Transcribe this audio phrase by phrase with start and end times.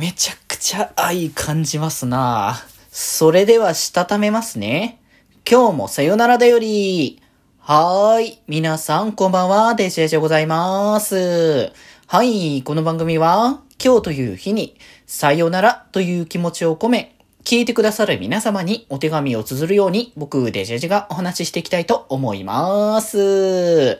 [0.00, 2.56] めちゃくちゃ愛感じますな
[2.90, 4.98] それでは、したためますね。
[5.46, 7.20] 今日もさよならだより。
[7.58, 8.38] はーい。
[8.48, 9.74] 皆さん、こんばんは。
[9.74, 11.70] デジェジでございます。
[12.06, 12.62] はい。
[12.62, 14.74] この番組は、今日という日に、
[15.06, 17.14] さよならという気持ちを込め、
[17.44, 23.98] 聞いてくださる皆様にお手紙を綴るように、僕、デジェジがお話ししていきたいと思います。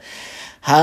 [0.62, 0.77] は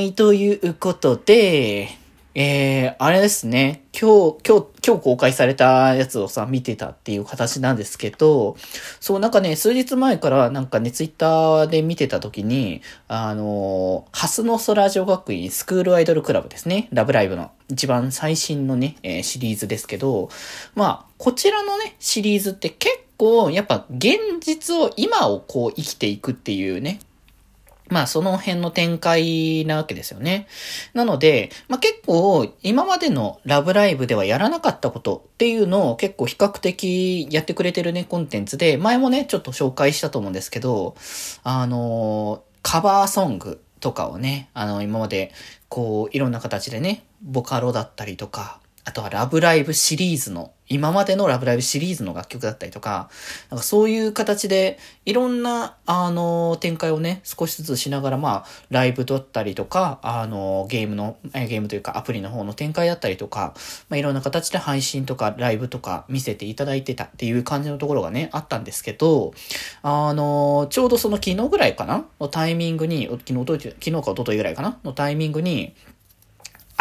[0.06, 0.12] い。
[0.14, 1.96] ということで、
[2.34, 3.84] えー、あれですね。
[3.98, 8.56] 今日、今日、今日公開されたやつをさ、見てたっていう形なんですけど、
[9.00, 16.88] そう、なんかね、数日前からなんかね、ツイッターで見てた時に、あの、ハスの空女学院スクールアイドルクラブですね。
[16.92, 20.28] ラブライブの一番最新のね、えー、シリーズですけど、
[20.74, 27.00] まあ、こちらのね、シリーズって結構、やっぱ現実を、今をこう生きていくっていうね、
[27.88, 30.46] まあその辺の展開なわけですよね。
[30.94, 40.96] なので、まあ結構今までのラブライブではやらなかったことっていうのを結構比較的やってくれてるね、コンテンツで、前もね、ちょっと紹介したと思うんですけど、
[41.44, 45.32] あの、カバーソングとかをね、あの今まで
[45.68, 53.10] こういろんな形でね、ボカロだったりとか、あとはラブライブシリーズの、今までのラブライブシリーズの楽曲だったりとか、
[53.50, 63.54] なんかそういう形で、いろんな、あの、展開をね、少しずつしながら、まあ、ライブだったりとか、あの、ゲームの、えゲームというかアプリの方の展開だったりとか、
[63.88, 69.32] まあ、いろんな形で配信とかライブとか見せていただいてたっていう感じのところがね、あったんですけど、
[69.82, 75.74] あの、ちょうどその昨日ぐらいかなのタイミングに、昨日、昨日か一昨日ぐらいかなのタイミングに、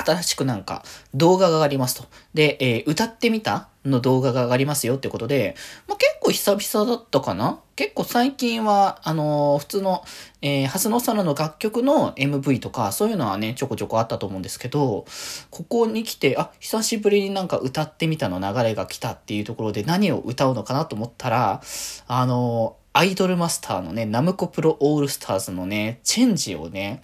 [0.08, 2.08] 新しくなんか動画が上がりますと。
[2.34, 5.56] で、えー、歌ってみたの動画が上がりますよってことで、
[5.88, 7.60] まあ、結構久々だったかな？
[7.76, 10.04] 結構最近は、あのー、普通の、
[10.42, 15.06] えー、ハスノサラの楽曲の MV とか、そういうのはね、ちょこちょこあったと思うんですけど、
[15.52, 21.62] ここに来て、あ、久しぶりになんか歌ってみたの流れが来たっていうところで何を歌うのかなと思ったら、
[22.08, 27.04] あのーアイドルマスターのね、ナムコプロオールスターズのね、チェンジをね、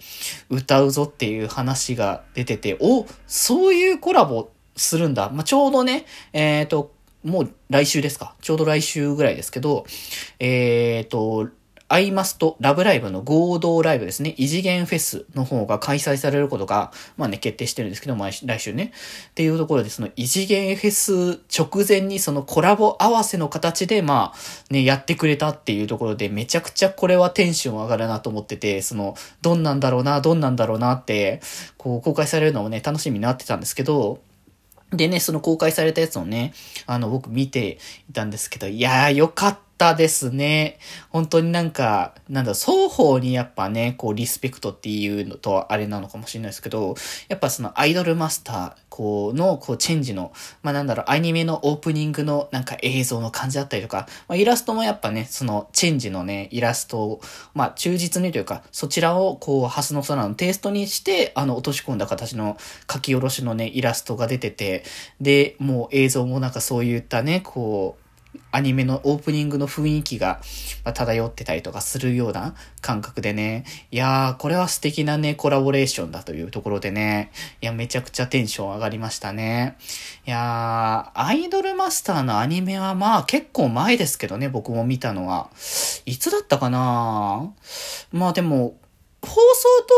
[0.50, 5.30] 歌うぞっていう話が出てて、お、そういうコラボするんだ。
[5.30, 8.34] まあ、ちょうどね、えっ、ー、と、もう来週ですか。
[8.40, 9.86] ちょうど来週ぐらいですけど、
[10.40, 11.48] えっ、ー、と、
[11.94, 14.34] アイマスとラブライブの合同ライブですね。
[14.36, 18.90] 異次元フェスの方が開催されることが、まあね、決定してるんですけど、来週ね。
[19.28, 31.40] っていうところで、その異次元フェス直前にそのコラボ合わせの形で、まあ、ね、やってくれたっていうところで、めちゃくちゃこれはテンション上がるなと思ってて、その、どんなんだろうな、どんなんだろうなって、
[31.76, 34.18] こう、公開されるのもね、楽しみになってたんですけど、
[34.90, 36.54] でね、その公開されたやつをね、
[36.86, 37.78] あの、僕見て
[38.10, 39.64] いたんですけど、いやー、よかった。
[39.84, 40.78] ったですね。
[41.10, 46.94] 本当になんか、なんだ、双方にやっぱね、こう、リスペクトっていうのとあれなのかもしれないですけど、
[47.28, 57.20] やっぱそのアイドルマスター、こう、の、こう、チェンジの、まあなんだろう、アニメのオープニングのなんか映像の感じだったりとか、まあイラストもやっぱね、その、チェンジのね、イラストを、
[57.52, 62.56] まあ忠実にというか、そちらを、こう、ハスの空のテイストにして、あの、落とし込んだ形の
[62.90, 64.84] 書き下ろしのね、イラストが出てて、
[65.20, 68.03] で、もう映像もなんかそういったね、こう、
[68.50, 70.40] アニメのオープニングの雰囲気が
[70.94, 79.76] 漂ってたりとかするような感覚でね、いやー、これは素敵なね、コラボレーションだというところでね、いや、めちゃくちゃテンション上がりましたね。
[80.26, 85.50] いやー、アイドルマスターのアニメはまあ結構前ですけどね、僕も見たのは。
[86.06, 87.52] いつだったかな？
[88.12, 88.76] まあでも、
[89.22, 89.38] 放送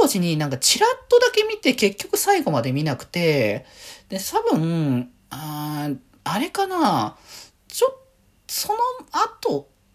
[0.02, 3.66] 当時になんかチラッとだけ見て結局最後まで見なくて、
[4.08, 5.90] で、多分、あ
[6.22, 7.16] あれかな？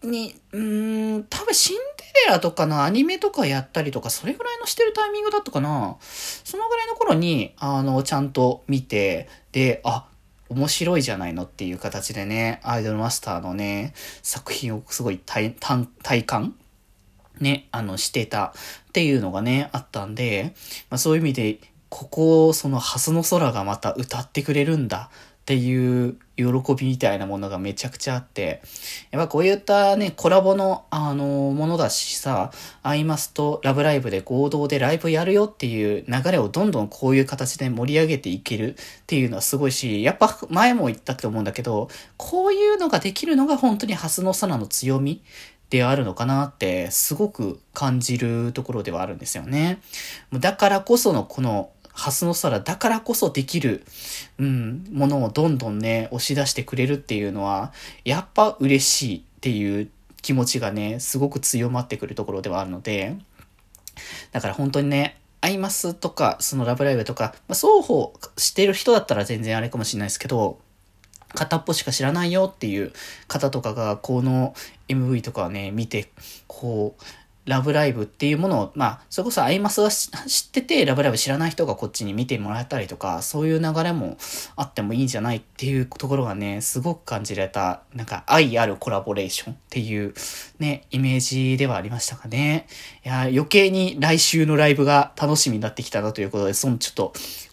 [0.02, 5.96] に、うん、多分シンデレラとかのアニメとかやったりとか、それぐらいのしてるタイミングだったかな。
[6.00, 10.06] そのぐらいの頃に、あの、ちゃんと見て、で、あ、
[10.48, 15.54] 面白いじゃないのっていう形でね、アイドルマスターのね、作品をすごい体
[16.02, 16.54] 体感？
[17.40, 18.52] ね、あの、してた
[18.88, 20.54] っていうのがね、あったんで、
[20.90, 21.58] まあそういう意味で、
[21.88, 25.10] ここ、その、ハスの空がまた歌ってくれるんだ
[25.42, 26.44] っていう喜
[26.76, 28.62] びみたいなものがめちゃくちゃあって、
[29.10, 32.52] やっぱこういったね、コラボの、あの、ものだしさ、
[32.84, 38.76] アイマスとラブライブで合同でライブやるよっていう流れをどんどんこういう形で盛り上げていけるっ
[39.08, 45.22] ていうのはすごいし、やっぱ前も言ったと思うんだけど、こういうのができるのが本当にハスのサナの強み
[45.70, 49.80] であるのかなってすごく感じるところではあるんですよね。
[50.32, 53.84] だからこそのこのハスの空だからこそできる、
[54.38, 57.72] うん、ものをどんどんね、押し出してくれるっていうのは、
[58.04, 59.90] やっぱ嬉しいっていう
[60.22, 63.16] 気持ちがね、すごく強まってくるところではあるので、
[64.32, 70.60] だから本当にね、アイマスとか、そのラブライブとか、まあ、双方してる人だったら全然あれかもしれないですけど、
[71.34, 72.92] 片っぽしか知らないよっていう
[73.26, 74.54] 方とかが、この
[74.88, 76.10] MV とかをね、見て、
[76.46, 77.02] こう、
[77.44, 84.16] ラブライブっていうものを、まあ、それこそアイマスは知ってて、ラブライブ知らない人がこっちに見てもらえたりとか、そういう流れも
[84.54, 90.14] あってもいいんじゃないっていうところがね、すごく感じられた、なんか愛あるコラボレーションっていう
[90.60, 92.66] ね、イメージではありましたかね。
[93.04, 97.12] いや、余計に来週のライブが楽しみになってきたなということで、そのちょっと、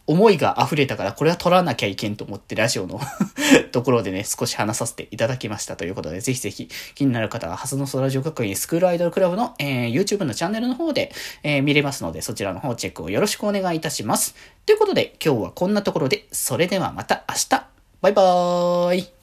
[0.10, 3.00] 思いが溢れたから、これは取らなきゃいけんと思って、ラジオの
[3.72, 9.54] ところでね、少し話させていただきましたということで、ぜひぜひ気になる方は、ハスノソラジオ学院スクールアイドルクラブの、
[9.86, 11.12] えー、YouTube のチャンネルの方で、
[11.44, 14.36] えー、見れますので、そちらの方チェックをよろしくお願いいたします。
[14.66, 17.66] ということで、今日はこんなところで、それではまた明日
[18.02, 19.19] バイバーイ